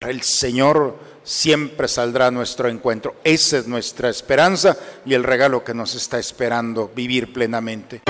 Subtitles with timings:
[0.00, 3.16] El Señor siempre saldrá a nuestro encuentro.
[3.24, 8.02] Esa es nuestra esperanza y el regalo que nos está esperando vivir plenamente.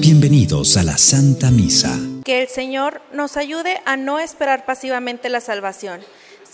[0.00, 1.94] Bienvenidos a la Santa Misa.
[2.24, 6.00] Que el Señor nos ayude a no esperar pasivamente la salvación,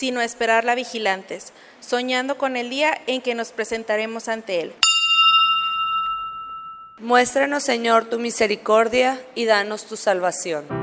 [0.01, 4.73] sino esperarla vigilantes, soñando con el día en que nos presentaremos ante Él.
[6.97, 10.80] Muéstranos, Señor, tu misericordia y danos tu salvación.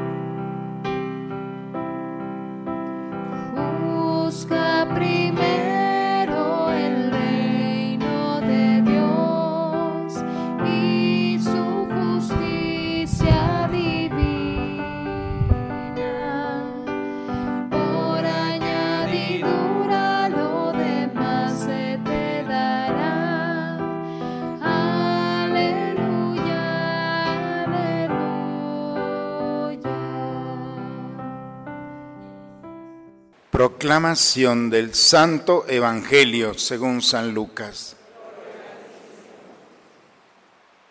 [33.57, 37.95] Proclamación del Santo Evangelio según San Lucas.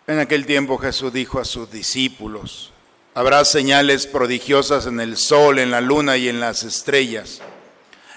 [0.09, 2.72] En aquel tiempo Jesús dijo a sus discípulos,
[3.14, 7.41] habrá señales prodigiosas en el sol, en la luna y en las estrellas.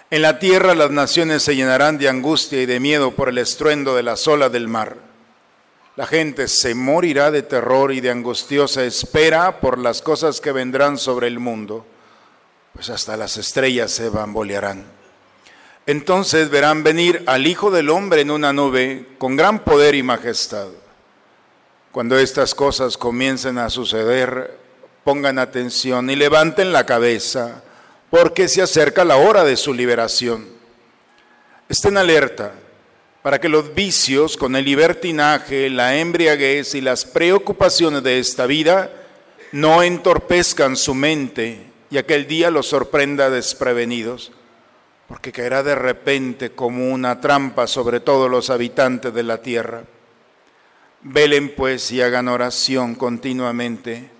[0.10, 3.94] En la tierra las naciones se llenarán de angustia y de miedo por el estruendo
[3.94, 4.98] de las olas del mar.
[5.96, 10.98] La gente se morirá de terror y de angustiosa espera por las cosas que vendrán
[10.98, 11.86] sobre el mundo,
[12.80, 14.86] pues hasta las estrellas se bambolearán.
[15.86, 20.68] Entonces verán venir al Hijo del Hombre en una nube con gran poder y majestad.
[21.92, 24.58] Cuando estas cosas comiencen a suceder,
[25.04, 27.64] pongan atención y levanten la cabeza,
[28.10, 30.48] porque se acerca la hora de su liberación.
[31.68, 32.54] Estén alerta
[33.22, 38.90] para que los vicios con el libertinaje, la embriaguez y las preocupaciones de esta vida
[39.52, 44.32] no entorpezcan su mente y aquel día los sorprenda desprevenidos,
[45.08, 49.84] porque caerá de repente como una trampa sobre todos los habitantes de la tierra.
[51.02, 54.12] Velen pues y hagan oración continuamente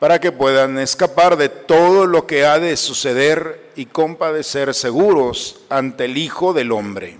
[0.00, 6.06] para que puedan escapar de todo lo que ha de suceder y compadecer seguros ante
[6.06, 7.16] el Hijo del Hombre.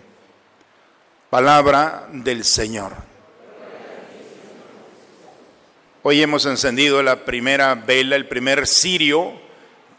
[1.30, 2.92] Palabra del Señor.
[6.02, 9.43] Hoy hemos encendido la primera vela, el primer cirio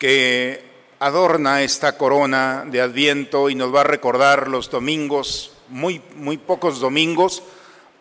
[0.05, 0.61] que
[0.99, 6.79] adorna esta corona de Adviento y nos va a recordar los domingos, muy, muy pocos
[6.79, 7.41] domingos,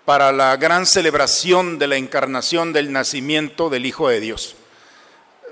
[0.04, 4.54] para la gran celebración de la encarnación del nacimiento del Hijo de Dios.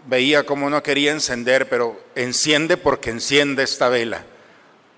[0.04, 4.22] Veía como no quería encender, pero enciende porque enciende esta vela.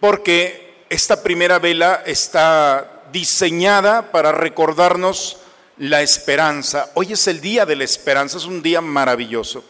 [0.01, 5.37] Porque esta primera vela está diseñada para recordarnos
[5.79, 6.91] la esperanza.
[6.95, 9.63] Hoy es el día de la esperanza, es un día maravilloso.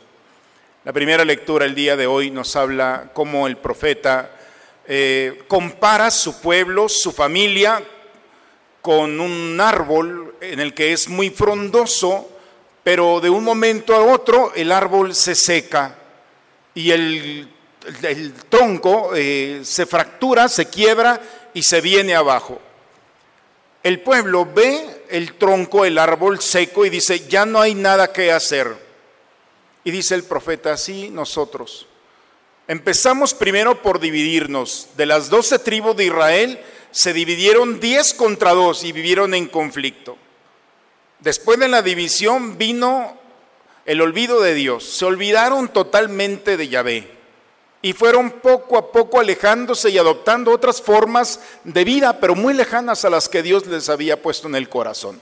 [0.84, 4.32] La primera lectura el día de hoy nos habla cómo el profeta
[4.86, 7.82] eh, compara su pueblo, su familia,
[8.82, 12.28] con un árbol en el que es muy frondoso,
[12.82, 15.96] pero de un momento a otro el árbol se seca
[16.74, 17.48] y el,
[18.02, 21.18] el, tronco eh, se fractura, se quiebra
[21.54, 22.60] y se viene abajo.
[23.82, 28.30] El pueblo ve el tronco, el árbol seco y dice, ya no hay nada que
[28.30, 28.83] hacer.
[29.84, 31.86] Y dice el profeta, así nosotros.
[32.66, 34.88] Empezamos primero por dividirnos.
[34.96, 40.16] De las doce tribus de Israel se dividieron diez contra dos y vivieron en conflicto.
[41.20, 43.18] Después de la división vino
[43.84, 44.84] el olvido de Dios.
[44.84, 47.10] Se olvidaron totalmente de Yahvé
[47.82, 53.04] y fueron poco a poco alejándose y adoptando otras formas de vida, pero muy lejanas
[53.04, 55.20] a las que Dios les había puesto en el corazón.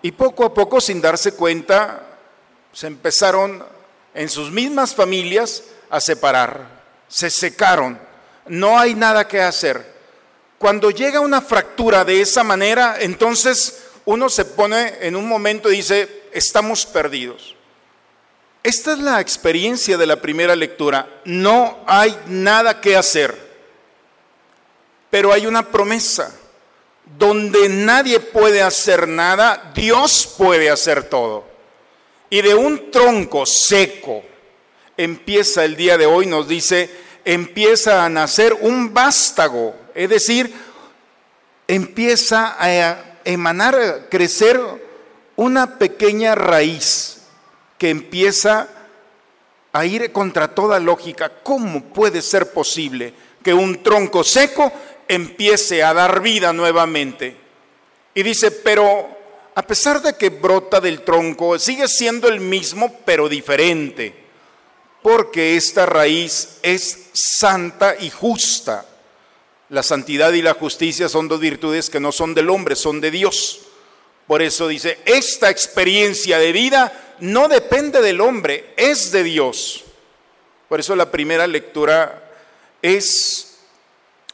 [0.00, 2.13] Y poco a poco, sin darse cuenta,
[2.74, 3.64] se empezaron
[4.14, 6.66] en sus mismas familias a separar,
[7.08, 7.98] se secaron,
[8.46, 9.94] no hay nada que hacer.
[10.58, 15.76] Cuando llega una fractura de esa manera, entonces uno se pone en un momento y
[15.76, 17.54] dice, estamos perdidos.
[18.62, 21.20] Esta es la experiencia de la primera lectura.
[21.24, 23.36] No hay nada que hacer,
[25.10, 26.34] pero hay una promesa.
[27.18, 31.53] Donde nadie puede hacer nada, Dios puede hacer todo.
[32.34, 34.24] Y de un tronco seco
[34.96, 36.90] empieza el día de hoy, nos dice,
[37.24, 40.52] empieza a nacer un vástago, es decir,
[41.68, 44.60] empieza a emanar, a crecer
[45.36, 47.18] una pequeña raíz
[47.78, 48.66] que empieza
[49.72, 51.30] a ir contra toda lógica.
[51.40, 53.14] ¿Cómo puede ser posible
[53.44, 54.72] que un tronco seco
[55.06, 57.36] empiece a dar vida nuevamente?
[58.12, 59.13] Y dice, pero
[59.54, 64.14] a pesar de que brota del tronco, sigue siendo el mismo, pero diferente,
[65.02, 68.84] porque esta raíz es santa y justa.
[69.68, 73.10] La santidad y la justicia son dos virtudes que no son del hombre, son de
[73.10, 73.60] Dios.
[74.26, 79.84] Por eso dice, esta experiencia de vida no depende del hombre, es de Dios.
[80.68, 82.32] Por eso la primera lectura
[82.82, 83.58] es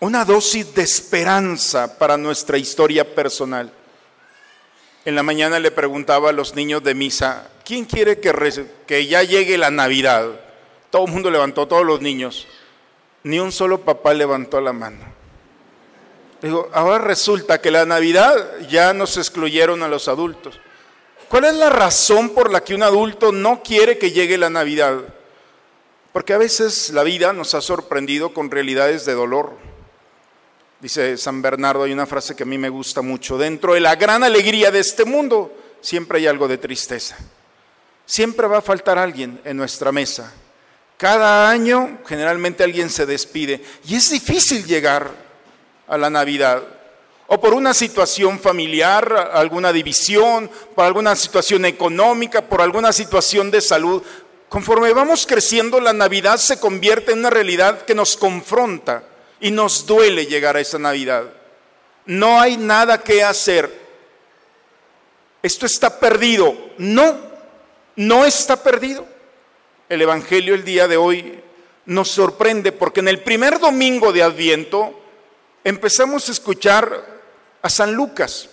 [0.01, 3.71] una dosis de esperanza para nuestra historia personal.
[5.05, 9.57] En la mañana le preguntaba a los niños de misa, ¿quién quiere que, ya llegue
[9.57, 10.29] la Navidad?
[10.91, 12.47] Todo el mundo levantó, todos los niños.
[13.23, 15.05] Ni un solo papá levantó la mano.
[16.43, 20.61] Digo, ahora resulta que la Navidad ya nos excluyeron a los adultos.
[21.29, 24.99] ¿Cuál es la razón por la que un adulto no quiere que llegue la Navidad?
[26.13, 29.53] Porque a veces la vida nos ha sorprendido con realidades de dolor.
[30.81, 33.97] Dice San Bernardo, hay una frase que a mí me gusta mucho, dentro de la
[33.97, 37.19] gran alegría de este mundo siempre hay algo de tristeza.
[38.07, 40.33] Siempre va a faltar alguien en nuestra mesa.
[40.97, 45.11] Cada año generalmente alguien se despide y es difícil llegar
[45.87, 46.63] a la Navidad,
[47.27, 53.61] o por una situación familiar, alguna división, por alguna situación económica, por alguna situación de
[53.61, 54.03] salud.
[54.49, 59.05] Conforme vamos creciendo, la Navidad se convierte en una realidad que nos confronta
[59.41, 61.25] y nos duele llegar a esa Navidad.
[62.07, 63.81] No hay nada que hacer.
[65.43, 66.55] Esto está perdido.
[66.79, 67.17] No,
[67.97, 69.07] no está perdido.
[69.89, 71.41] El Evangelio el día de hoy
[71.87, 75.01] nos sorprende porque en el primer domingo de Adviento
[75.65, 77.21] empezamos a escuchar
[77.63, 78.50] a San Lucas.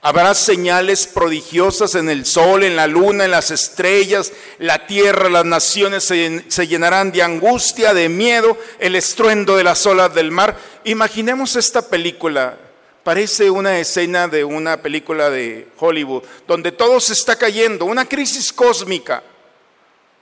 [0.00, 5.44] Habrá señales prodigiosas en el sol, en la luna, en las estrellas, la tierra, las
[5.44, 10.56] naciones se, llenarán de angustia, de miedo, el estruendo de las olas del mar.
[10.84, 12.56] Imaginemos esta película,
[13.02, 18.52] parece una escena de una película de Hollywood, donde todo se está cayendo, una crisis
[18.52, 19.24] cósmica.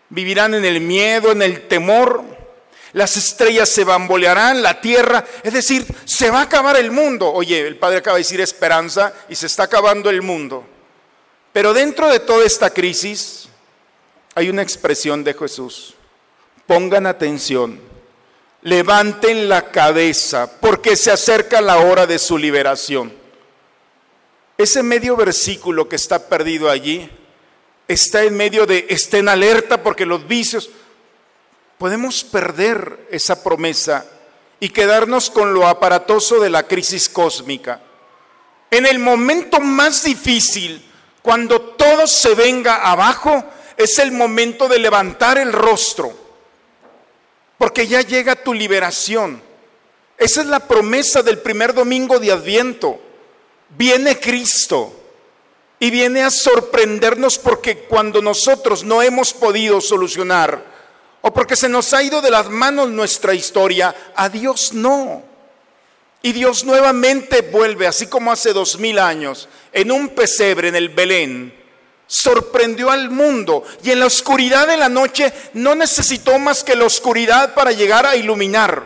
[0.09, 2.25] Vivirán en el miedo, en el temor,
[2.97, 7.31] las estrellas se bambolearán, la tierra, es decir, se va a acabar el mundo.
[7.31, 10.65] Oye, el Padre acaba de decir esperanza y se está acabando el mundo.
[11.53, 13.51] Pero dentro de toda esta crisis
[14.35, 15.93] hay una expresión de Jesús.
[16.67, 17.79] Pongan atención,
[18.63, 23.13] levanten la cabeza, porque se acerca la hora de su liberación.
[24.57, 27.11] Ese medio versículo que está perdido allí
[27.89, 30.71] está en medio de estén alerta porque los vicios,
[31.79, 34.07] podemos perder esa promesa
[34.61, 37.81] y quedarnos con lo aparatoso de la crisis cósmica.
[38.71, 40.85] En el momento más difícil,
[41.23, 43.45] cuando todo se venga abajo,
[43.77, 46.13] es el momento de levantar el rostro,
[47.59, 49.43] porque ya llega tu liberación.
[50.19, 52.99] Esa es la promesa del primer domingo de Adviento.
[53.77, 54.95] Viene Cristo
[55.79, 60.76] y viene a sorprendernos porque cuando nosotros no hemos podido solucionar
[61.27, 65.25] o porque se nos ha ido de las manos nuestra historia, a Dios no.
[66.23, 70.89] Y Dios nuevamente vuelve, así como hace dos mil años, en un pesebre en el
[70.91, 71.53] Belén,
[72.07, 76.85] sorprendió al mundo y en la oscuridad de la noche no necesitó más que la
[76.85, 78.85] oscuridad para llegar a iluminar.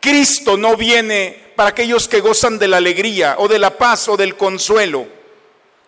[0.00, 4.16] Cristo no viene para aquellos que gozan de la alegría o de la paz o
[4.16, 5.06] del consuelo.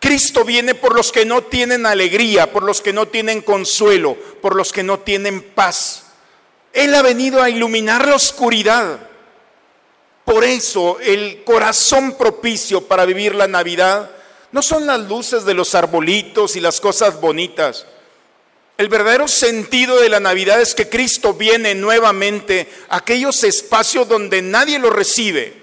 [0.02, 4.56] Cristo viene por los que no tienen alegría, por los que no tienen consuelo, por
[4.56, 6.06] los que no tienen paz.
[6.72, 8.98] Él ha venido a iluminar la oscuridad.
[10.24, 14.10] Por eso el corazón propicio para vivir la Navidad
[14.50, 17.86] no son las luces de los arbolitos y las cosas bonitas.
[18.78, 24.42] El verdadero sentido de la Navidad es que Cristo viene nuevamente a aquellos espacios donde
[24.42, 25.62] nadie lo recibe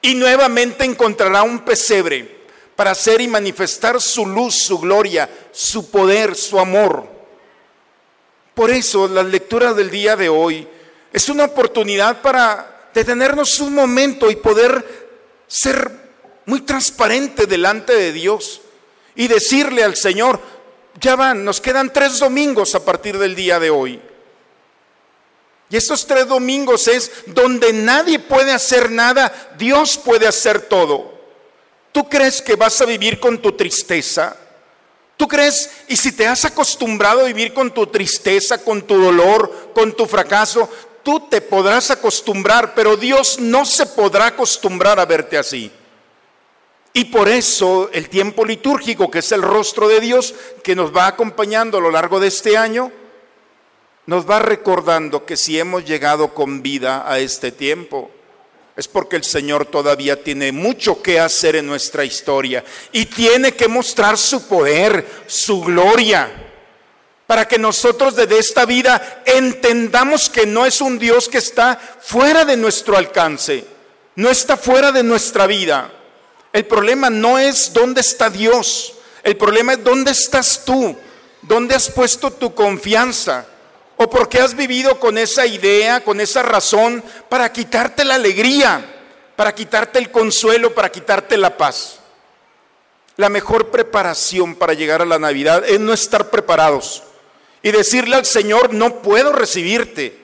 [0.00, 2.39] y nuevamente encontrará un pesebre
[2.80, 7.06] para hacer y manifestar su luz, su gloria, su poder, su amor.
[8.54, 10.66] Por eso las lecturas del día de hoy
[11.12, 15.90] es una oportunidad para detenernos un momento y poder ser
[16.46, 18.62] muy transparente delante de Dios
[19.14, 20.40] y decirle al Señor,
[20.98, 24.00] ya van, nos quedan tres domingos a partir del día de hoy.
[25.68, 31.09] Y estos tres domingos es donde nadie puede hacer nada, Dios puede hacer todo.
[31.92, 34.36] ¿Tú crees que vas a vivir con tu tristeza?
[35.16, 39.70] ¿Tú crees, y si te has acostumbrado a vivir con tu tristeza, con tu dolor,
[39.74, 40.68] con tu fracaso,
[41.02, 45.70] tú te podrás acostumbrar, pero Dios no se podrá acostumbrar a verte así.
[46.92, 51.06] Y por eso el tiempo litúrgico, que es el rostro de Dios, que nos va
[51.06, 52.90] acompañando a lo largo de este año,
[54.06, 58.10] nos va recordando que si hemos llegado con vida a este tiempo,
[58.80, 63.68] es porque el Señor todavía tiene mucho que hacer en nuestra historia y tiene que
[63.68, 66.30] mostrar su poder, su gloria,
[67.26, 72.46] para que nosotros desde esta vida entendamos que no es un Dios que está fuera
[72.46, 73.66] de nuestro alcance,
[74.16, 75.92] no está fuera de nuestra vida.
[76.50, 80.96] El problema no es dónde está Dios, el problema es dónde estás tú,
[81.42, 83.46] dónde has puesto tu confianza.
[84.02, 88.82] ¿O porque has vivido con esa idea, con esa razón, para quitarte la alegría,
[89.36, 92.00] para quitarte el consuelo, para quitarte la paz?
[93.16, 97.02] La mejor preparación para llegar a la Navidad es no estar preparados
[97.62, 100.18] y decirle al Señor, no puedo recibirte.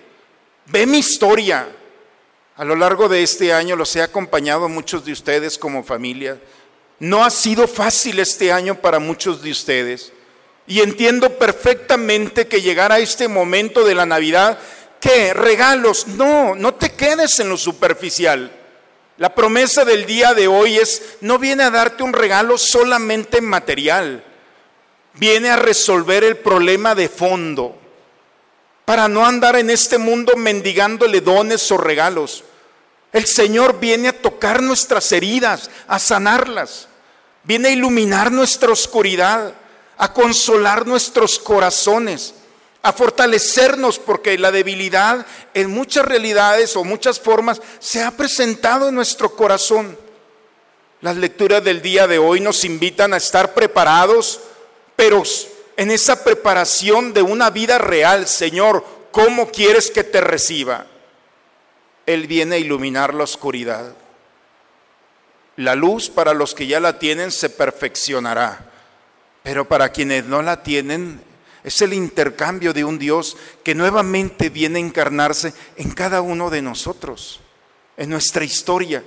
[0.65, 1.69] Ve mi historia.
[2.57, 6.41] A lo largo de este año los he acompañado a muchos de ustedes como familia.
[6.99, 10.15] No ha sido fácil este año para muchos de ustedes.
[10.67, 14.59] Y entiendo perfectamente que llegar a este momento de la Navidad,
[15.01, 18.51] que regalos, no, no te quedes en lo superficial.
[19.19, 24.23] La promesa del día de hoy es, no viene a darte un regalo solamente material,
[25.15, 27.79] viene a resolver el problema de fondo,
[28.85, 32.45] para no andar en este mundo mendigándole dones o regalos.
[33.13, 36.89] El Señor viene a tocar nuestras heridas, a sanarlas,
[37.45, 39.55] viene a iluminar nuestra oscuridad
[39.99, 42.35] a consolar nuestros corazones,
[42.83, 48.95] a fortalecernos, porque la debilidad en muchas realidades o muchas formas se ha presentado en
[48.95, 49.99] nuestro corazón.
[51.01, 54.41] Las lecturas del día de hoy nos invitan a estar preparados,
[54.95, 55.23] pero
[55.77, 60.87] en esa preparación de una vida real, Señor, ¿cómo quieres que te reciba?
[62.07, 63.95] Él viene a iluminar la oscuridad.
[65.57, 68.66] La luz para los que ya la tienen se perfeccionará
[69.47, 71.21] pero para quienes no la tienen,
[71.63, 76.63] es el intercambio de un Dios que nuevamente viene a encarnarse en cada uno de
[76.63, 77.39] nosotros,
[77.97, 79.05] en nuestra historia.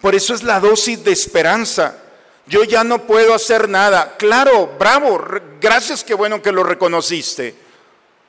[0.00, 1.98] Por eso es la dosis de esperanza.
[2.46, 4.16] Yo ya no puedo hacer nada.
[4.16, 5.20] Claro, bravo,
[5.60, 7.56] gracias, qué bueno que lo reconociste.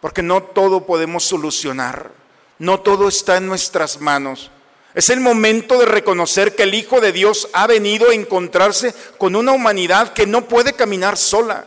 [0.01, 2.09] Porque no todo podemos solucionar.
[2.57, 4.49] No todo está en nuestras manos.
[4.93, 9.35] Es el momento de reconocer que el Hijo de Dios ha venido a encontrarse con
[9.35, 11.65] una humanidad que no puede caminar sola.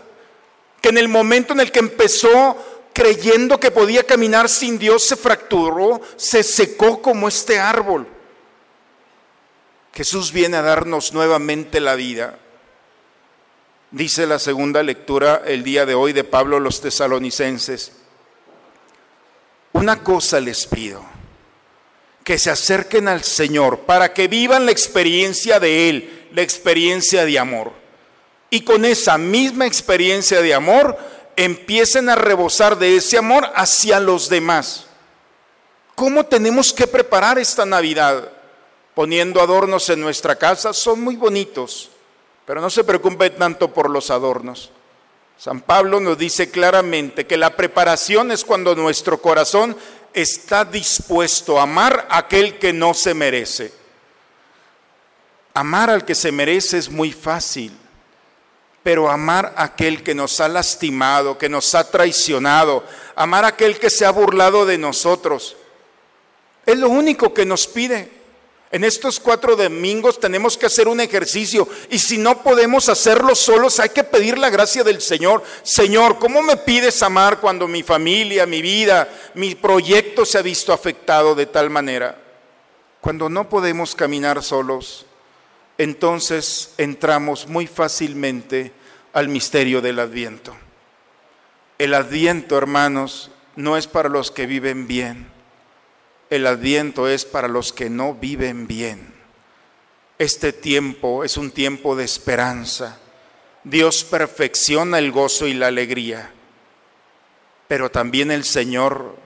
[0.81, 2.57] Que en el momento en el que empezó
[2.93, 8.07] creyendo que podía caminar sin Dios se fracturó, se secó como este árbol.
[9.93, 12.39] Jesús viene a darnos nuevamente la vida.
[13.91, 17.93] Dice la segunda lectura el día de hoy de Pablo los tesalonicenses.
[19.73, 21.16] Una cosa les pido
[22.27, 27.39] que se acerquen al Señor para que vivan la experiencia de Él, la experiencia de
[27.39, 27.71] amor.
[28.51, 30.99] Y con esa misma experiencia de amor
[31.37, 34.87] empiecen a rebosar de ese amor hacia los demás.
[35.95, 38.29] ¿Cómo tenemos que preparar esta Navidad?
[38.93, 41.91] Poniendo adornos en nuestra casa, son muy bonitos,
[42.45, 44.73] pero no se preocupe tanto por los adornos.
[45.39, 49.77] San Pablo nos dice claramente que la preparación es cuando nuestro corazón
[50.17, 53.71] está dispuesto a amar a aquel que no se merece.
[55.53, 57.71] Amar al que se merece es muy fácil,
[58.83, 62.83] pero amar a aquel que nos ha lastimado, que nos ha traicionado,
[63.15, 65.55] amar a aquel que se ha burlado de nosotros,
[66.65, 68.11] es lo único que nos pide.
[68.73, 73.79] En estos cuatro domingos tenemos que hacer un ejercicio y si no podemos hacerlo solos
[73.79, 75.45] hay que pedir la gracia del Señor.
[75.63, 80.73] Señor, ¿cómo me pides amar cuando mi familia, mi vida, mi proyecto se ha visto
[80.73, 82.21] afectado de tal manera?
[83.01, 85.07] Cuando no podemos caminar solos,
[85.79, 88.73] entonces entramos muy fácilmente
[89.13, 90.57] al misterio del adviento.
[91.79, 95.36] El adviento, hermanos, no es para los que viven bien
[96.31, 99.15] el adviento es para los que no viven bien.
[100.19, 102.99] Este tiempo es un tiempo de esperanza.
[103.65, 106.33] Dios perfecciona el gozo y la alegría,
[107.69, 109.17] pero también el Señor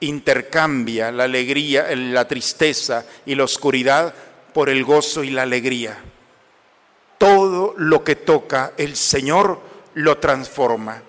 [0.00, 4.14] intercambia la alegría, la tristeza y la oscuridad
[4.54, 5.98] por el gozo y la alegría.
[7.18, 9.60] Todo lo que toca el Señor
[9.94, 11.02] lo transforma.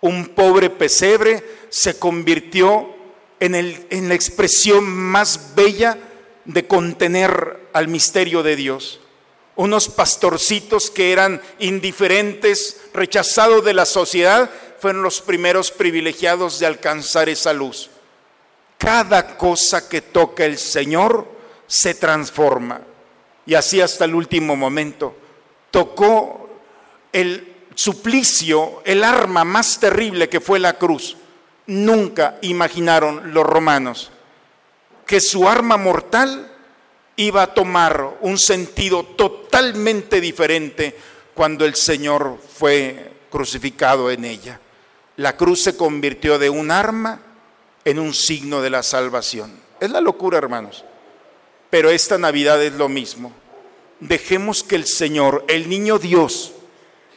[0.00, 2.97] Un pobre pesebre se convirtió
[3.40, 5.98] en, el, la expresión más bella
[6.44, 9.00] de contener al misterio de Dios.
[9.56, 17.28] Unos pastorcitos que eran indiferentes, rechazados de la sociedad, fueron los primeros privilegiados de alcanzar
[17.28, 17.90] esa luz.
[18.78, 21.26] Cada cosa que toca el Señor
[21.66, 22.80] se transforma.
[23.44, 25.16] Y así hasta el último momento.
[25.70, 26.48] Tocó
[27.12, 31.17] el suplicio, el arma más terrible que fue la cruz
[31.68, 34.10] nunca imaginaron los romanos
[35.06, 36.52] que su arma mortal
[37.16, 40.96] iba a tomar un sentido totalmente diferente
[41.34, 44.60] cuando el Señor fue crucificado en ella.
[45.16, 47.22] La cruz se convirtió de un arma
[47.84, 49.58] en un signo de la salvación.
[49.80, 50.84] Es la locura, hermanos.
[51.70, 53.32] Pero esta Navidad es lo mismo.
[54.00, 56.52] Dejemos que el Señor, el niño Dios,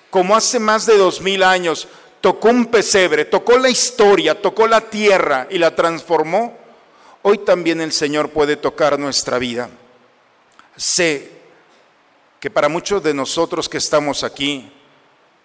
[0.09, 1.89] como hace más de dos mil años,
[2.21, 6.57] tocó un pesebre, tocó la historia, tocó la tierra y la transformó,
[7.23, 9.69] hoy también el Señor puede tocar nuestra vida.
[10.77, 11.31] Sé
[12.39, 14.71] que para muchos de nosotros que estamos aquí,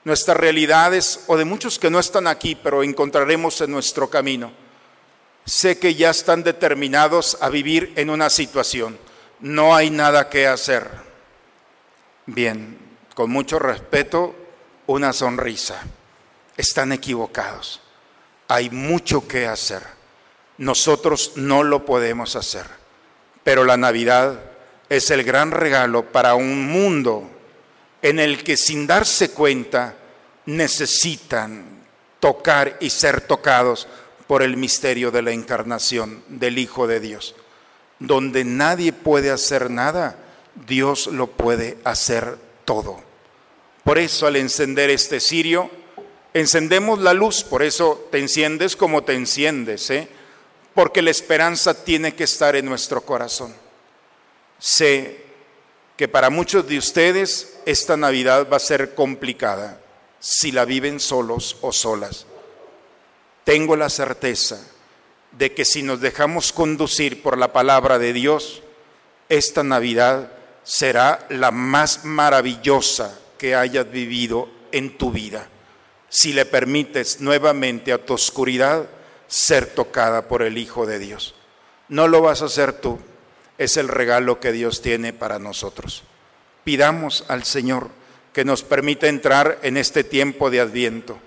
[0.04, 4.52] nuestras realidades, o de muchos que no están aquí, pero encontraremos en nuestro camino,
[5.44, 8.98] sé que ya están determinados a vivir en una situación.
[9.40, 10.88] No hay nada que hacer.
[12.26, 12.78] Bien,
[13.14, 14.34] con mucho respeto,
[14.86, 15.82] una sonrisa.
[16.56, 17.80] Están equivocados.
[18.48, 19.82] Hay mucho que hacer.
[20.58, 22.66] Nosotros no lo podemos hacer.
[23.44, 24.40] Pero la Navidad
[24.88, 27.30] es el gran regalo para un mundo
[28.02, 29.94] en el que sin darse cuenta
[30.46, 31.84] necesitan
[32.20, 33.88] tocar y ser tocados
[34.26, 37.34] por el misterio de la encarnación del Hijo de Dios.
[37.98, 40.16] Donde nadie puede hacer nada,
[40.66, 43.00] Dios lo puede hacer todo.
[43.84, 45.70] Por eso al encender este cirio,
[46.40, 50.08] encendemos la luz, por eso te enciendes como te enciendes, ¿eh?
[50.74, 53.54] porque la esperanza tiene que estar en nuestro corazón.
[54.58, 55.24] Sé
[55.96, 59.80] que para muchos de ustedes esta Navidad va a ser complicada
[60.18, 62.26] si la viven solos o solas
[63.46, 64.60] tengo la certeza
[65.30, 68.64] de que si nos dejamos conducir por la palabra de Dios,
[69.28, 70.32] esta Navidad
[70.64, 75.48] será la más maravillosa que hayas vivido en tu vida.
[76.08, 78.86] Si le permites nuevamente a tu oscuridad
[79.28, 81.34] ser tocada por el Hijo de Dios.
[81.88, 82.98] No lo vas a hacer tú,
[83.58, 86.02] es el regalo que Dios tiene para nosotros.
[86.64, 87.90] Pidamos al Señor
[88.32, 91.18] que nos permita entrar en este tiempo de adviento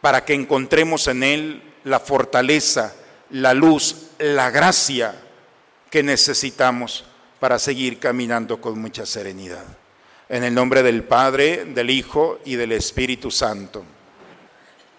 [0.00, 2.94] para que encontremos en Él la fortaleza,
[3.30, 5.14] la luz, la gracia
[5.90, 7.04] que necesitamos
[7.38, 9.64] para seguir caminando con mucha serenidad.
[10.28, 13.84] En el nombre del Padre, del Hijo y del Espíritu Santo.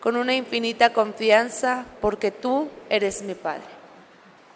[0.00, 3.76] con una infinita confianza, porque tú eres mi Padre.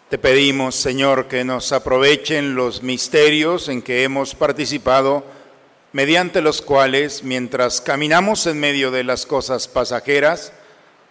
[0.09, 5.23] Te pedimos, Señor, que nos aprovechen los misterios en que hemos participado,
[5.93, 10.51] mediante los cuales, mientras caminamos en medio de las cosas pasajeras,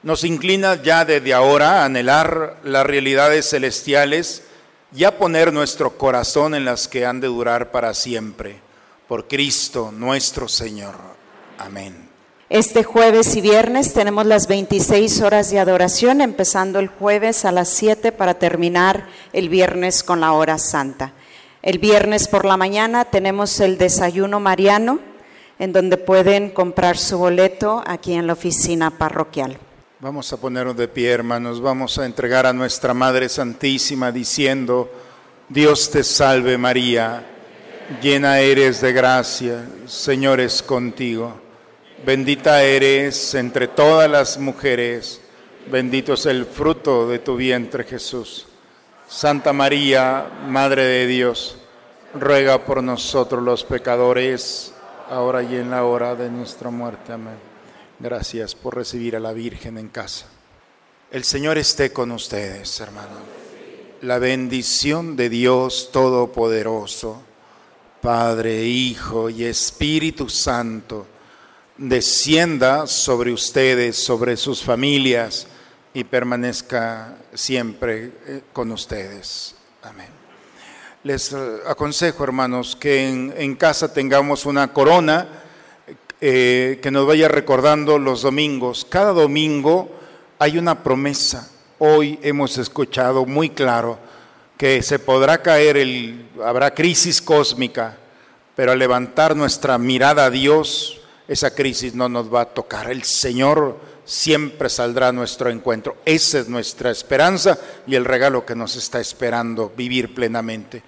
[0.03, 4.43] nos inclina ya desde ahora a anhelar las realidades celestiales
[4.95, 8.61] y a poner nuestro corazón en las que han de durar para siempre.
[9.09, 10.95] Por Cristo nuestro Señor.
[11.59, 12.10] Amén.
[12.51, 17.69] Este jueves y viernes tenemos las 26 horas de adoración, empezando el jueves a las
[17.69, 21.13] 7 para terminar el viernes con la hora santa.
[21.63, 24.99] El viernes por la mañana tenemos el desayuno mariano,
[25.61, 29.57] en donde pueden comprar su boleto aquí en la oficina parroquial.
[30.01, 31.61] Vamos a ponernos de pie, hermanos.
[31.61, 34.91] Vamos a entregar a nuestra Madre Santísima diciendo,
[35.49, 37.25] Dios te salve María,
[38.03, 41.49] llena eres de gracia, Señor es contigo.
[42.05, 45.21] Bendita eres entre todas las mujeres,
[45.71, 48.47] bendito es el fruto de tu vientre Jesús.
[49.07, 51.59] Santa María, Madre de Dios,
[52.15, 54.73] ruega por nosotros los pecadores,
[55.11, 57.13] ahora y en la hora de nuestra muerte.
[57.13, 57.37] Amén.
[57.99, 60.27] Gracias por recibir a la Virgen en casa.
[61.11, 63.19] El Señor esté con ustedes, hermano.
[64.01, 67.21] La bendición de Dios Todopoderoso,
[68.01, 71.07] Padre, Hijo y Espíritu Santo,
[71.81, 75.47] descienda sobre ustedes, sobre sus familias
[75.95, 79.55] y permanezca siempre eh, con ustedes.
[79.83, 80.09] Amén.
[81.05, 85.27] Les eh, aconsejo, hermanos, que en, casa tengamos una corona
[86.21, 88.87] eh, que nos vaya recordando los domingos.
[88.87, 89.91] Cada domingo
[90.39, 91.51] hay una promesa.
[91.79, 93.99] Hoy hemos escuchado muy claro
[94.59, 97.97] que se podrá caer, el, habrá crisis cósmica,
[98.55, 101.00] pero al levantar nuestra mirada a Dios,
[101.31, 102.91] esa crisis no nos va a tocar.
[102.91, 105.99] El Señor siempre saldrá a nuestro encuentro.
[106.05, 110.83] Esa es nuestra esperanza y el regalo que nos está esperando vivir plenamente.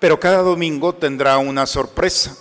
[0.00, 2.36] Pero cada domingo tendrá una sorpresa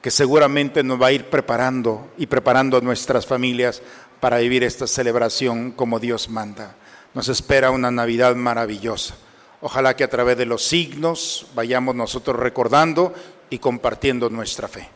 [0.00, 3.80] que seguramente nos va a ir preparando y preparando a nuestras familias
[4.18, 6.74] para vivir esta celebración como Dios manda.
[7.14, 9.14] Nos espera una Navidad maravillosa.
[9.60, 13.14] Ojalá que a través de los signos vayamos nosotros recordando
[13.50, 14.88] y compartiendo nuestra fe.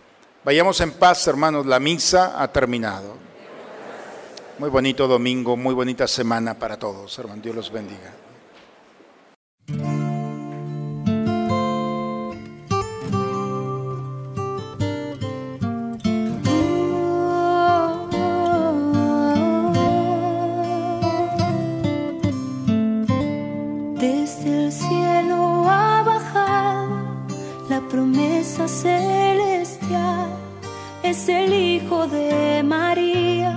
[0.46, 3.16] Vayamos en paz, hermanos, la misa ha terminado.
[4.61, 7.42] Muy bonito domingo, muy bonita semana para todos, hermano.
[7.42, 8.14] Dios los bendiga.
[31.08, 33.56] Es el Hijo de María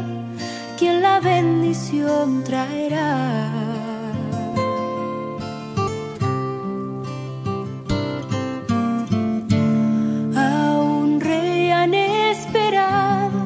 [0.77, 3.49] quien la bendición traerá.
[10.35, 13.39] A un rey han esperado,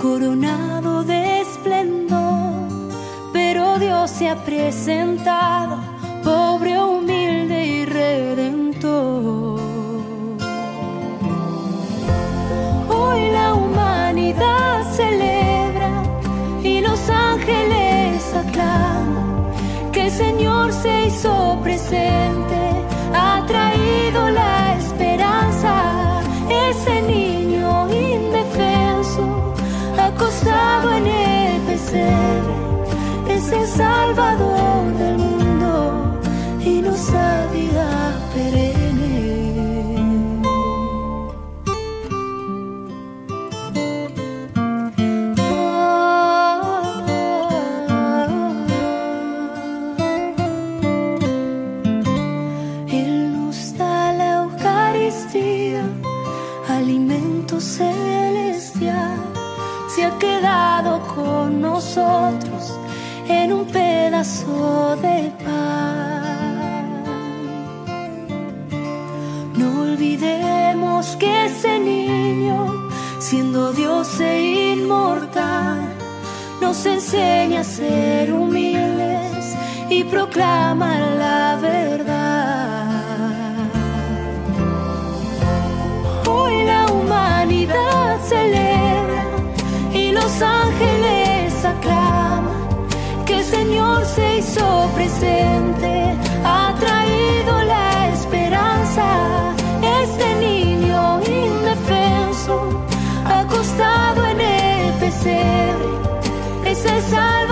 [0.00, 2.68] coronado de esplendor,
[3.32, 5.76] pero Dios se ha presentado,
[19.92, 22.60] que el Señor se hizo presente,
[23.12, 26.20] ha traído la esperanza.
[26.70, 29.54] Ese niño indefenso,
[29.98, 32.54] acostado en el pesebre,
[33.28, 36.20] es el Salvador del mundo
[36.60, 38.73] y nos da vida perenne.
[71.78, 75.80] Niño, siendo Dios e inmortal,
[76.60, 79.56] nos enseña a ser humildes
[79.90, 82.84] y proclama la verdad.
[86.26, 89.24] Hoy la humanidad celebra
[89.92, 92.54] y los ángeles aclaman
[93.26, 95.73] que el Señor se hizo presente,
[106.96, 107.43] es